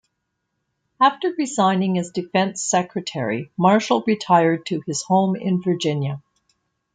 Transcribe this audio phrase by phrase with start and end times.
[0.99, 6.23] After resigning as Defense Secretary, Marshall retired to his home in Virginia.